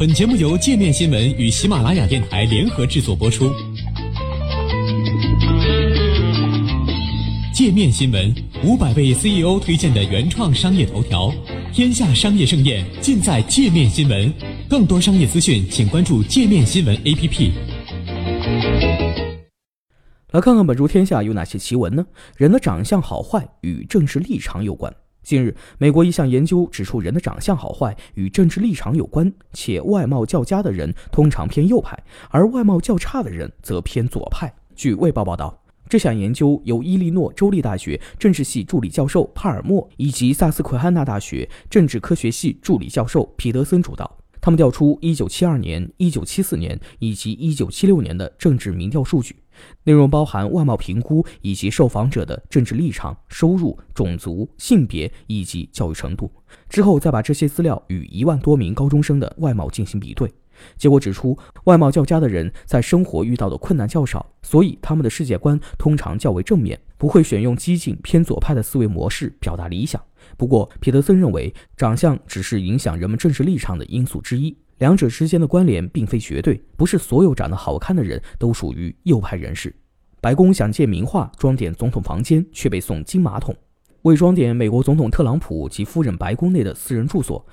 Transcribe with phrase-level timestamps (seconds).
[0.00, 3.52] 本节目由界面新闻与喜马拉雅电台联合制作播出。
[7.52, 8.34] 界面新闻
[8.64, 11.30] 五百位 CEO 推荐的原创商业头条，
[11.70, 14.32] 天下商业盛宴尽在界面新闻。
[14.70, 17.50] 更多商业资讯，请关注界面新闻 APP。
[20.30, 22.06] 来看看本周天下有哪些奇闻呢？
[22.38, 24.90] 人的长相好坏与政治立场有关。
[25.22, 31.98] 近日，美国一项研究指出，人的长相好坏与政治立场有关，且外貌较佳的人通常偏右派，
[32.30, 34.52] 而外貌较差的人则偏左派。
[34.74, 44.19] 据《卫报》报道，这项研究由伊利诺州立大学政治系助理教授帕尔默以及萨斯奎汉纳大学政治科学系助理教授皮德森主导。
[44.40, 49.36] 他们调出1972年、1974年以及1976年的政治民调数据。
[49.84, 56.30] 内容包含外貌评估以及受访者的政治立场、收入、种族、性别以及教育程度。
[56.68, 60.32] 之后再把这些资料与一万多名高中生的外貌进行比对，
[60.76, 70.02] 结果指出，外貌较佳的人在生活遇到的困难较少，所以他们的世界观通常较为正面，不会选用激进偏左派的思维模式表达理想。
[70.36, 74.56] 不过，皮德森认为，长相只是影响人们政治立场的因素之一。
[74.78, 79.74] 两者之间的关联并非绝对，不是所有长得好看的人都属于右派人士。
[80.22, 83.54] 白宫想借名画装点总统房间，却被送金马桶。
[84.02, 87.44] 为装点美国总统特朗普及夫人白宫内的私人住所，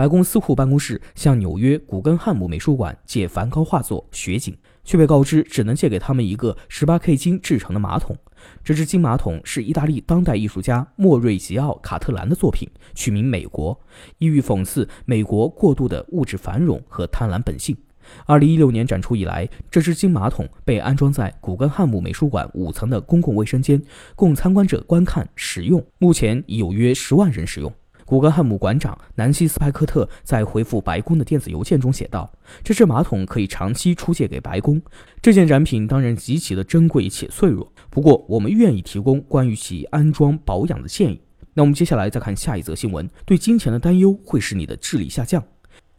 [0.00, 8.16] 白宫司库办公室向纽约古根汉姆美术馆借梵高画作《雪景》，却被告知只能借给他们一个 18K 金制成的马桶。
[8.64, 13.78] 这只金马桶是意大利当代艺术家莫瑞吉奥·卡特兰的作品，取名“美国”，
[14.16, 17.76] 意欲讽刺美国过度的物质繁荣和贪婪本性。
[18.24, 23.82] 二零一六年展出以来，这只金马桶被安装在古根汉姆美术馆五层的公共卫生间，
[24.16, 25.84] 供参观者观看使用。
[25.98, 27.70] 目前已有约十万人使用。
[28.10, 32.28] 古根汉姆馆长南希·斯派克特在回复白宫的电子邮件中写道
[32.64, 34.82] ：“这只马桶可以长期出借给白宫。
[35.22, 41.20] 这件展品当然极其的珍贵且脆弱，不过我们愿意提供关于其安装保养的建议。”
[41.54, 45.40] 那我们接下来再看下一则新闻：对金钱的担忧会使你的智力下降。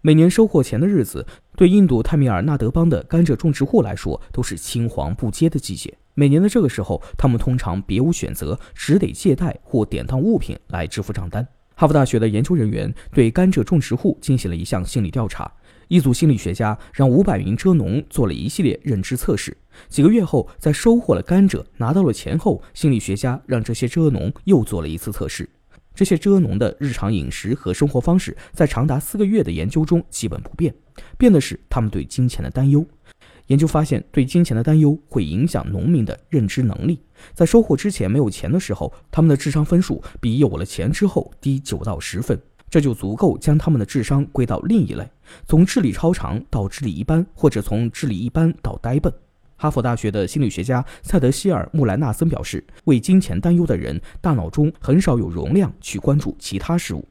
[0.02, 1.26] 每年收获前的日子，
[1.56, 5.98] 对印度泰米尔纳德邦的甘蔗种植户来说都是青黄不接的季节。
[6.14, 11.48] 每年的这个时候，他们通常别无选择，只得借贷或典当物品来支付账单。
[11.82, 15.52] 哈佛大学的研究人员对甘蔗种植户进行了一项心理调查。
[15.88, 19.58] 一组心理学家让五百名蔗农做了一系列认知测试。
[19.90, 25.50] 几个月后，在收获了甘蔗、拿到了钱后，心理学家让这些蔗农又做了一次测试。
[25.94, 30.74] 这些蔗农的日常饮食和生活方式在长达四个月的研究中基本不变，
[31.18, 32.86] 变的是他们对金钱的担忧。
[33.48, 37.02] 研究发现，对金钱的担忧会影响农民的认知能力。
[37.34, 45.06] 在收获之前没有钱的时候，他们的智商分数比有了钱之后低九到十分，这就足够将他们的智商归到另一类，
[45.46, 49.14] 从智力超常到智力一般，或者从智力一般到呆笨。
[49.62, 57.08] 哈佛大学的心理学家塞德希尔·穆兰纳森表示，为金钱担忧的人大脑中很少有容量去关注其他事物。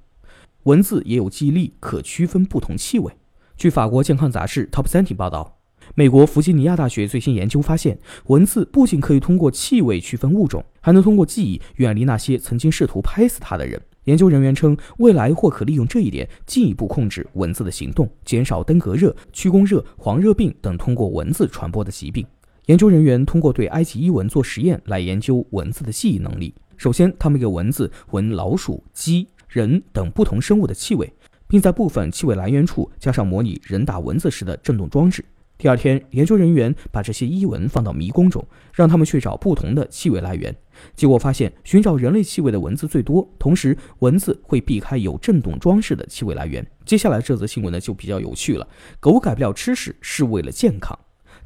[0.65, 3.13] 文字也有记忆力，可区分不同气味。
[3.57, 5.59] 据法国健康杂志 Top Science 报道。
[5.95, 7.97] 美国弗吉尼亚大学最新研究发现，
[8.27, 13.81] 文字不仅可以通过气味区分物种，还能通过记忆远离那些曾经试图拍死它的人。
[14.05, 22.27] 研究人员称，未来或可利用这一点进一步控制蚊子的行动，减少登革热、驱弓热、黄热病等通过蚊子传播的疾病。
[22.71, 26.55] 研究人员通过对埃及伊蚊做实验来研究蚊子的记忆能力。
[26.77, 31.13] 首先，他们给蚊子闻老鼠、鸡、人等不同生物的气味，
[31.49, 35.25] 并在部分气味来源处加上模拟人打蚊子时的震动装置。
[35.59, 40.55] 第二天，研究人员把这些伊蚊放到迷宫中，让他们去找不同的气味来源。
[40.95, 46.65] 结果发现，寻找人类气味的蚊子最多，同时蚊子会避开有震动装饰的气味来源。
[46.87, 48.69] 接下来这则新闻呢就比较有趣了：
[49.01, 50.97] 狗改不了吃屎是为了健康。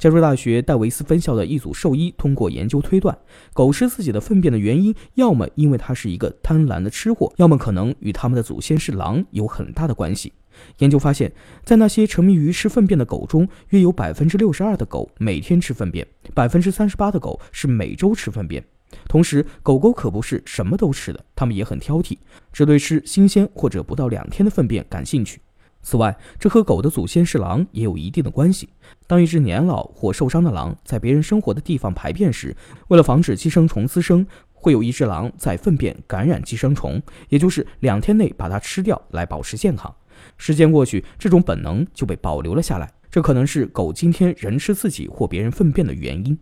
[0.05, 3.17] 加州大学戴维斯分校的一组兽医通过研究推断，
[3.55, 10.31] 狗吃自己的粪便的原因，要么因为它是一个贪婪的吃货，要么可能与它们的祖先是狼有很大的关系。
[10.81, 11.33] 研究发现，
[11.65, 18.62] 在那些沉迷于吃粪便的狗中，约有百分之六十二的狗每天吃粪便，百分之三十八的狗是每周吃粪便。
[19.09, 22.19] 同时，狗狗可不是什么都吃的，它们也很挑剔，
[22.53, 25.41] 只对吃新鲜或者不到两天的粪便感兴趣。
[25.85, 28.71] 此外，这和狗的祖先是狼也有一定的关系。
[29.07, 32.57] 当一只年老或受伤的狼在别人生活的地方排便时，
[32.89, 39.95] 为了防止寄生虫滋生，会有一只狼在粪便感染寄生虫，也就是两天内把它吃掉，来保持健康。
[40.39, 42.91] 时间过去，这种本能就被保留了下来。
[43.11, 46.37] 这可能是狗今天人吃自己或别人粪便的原因。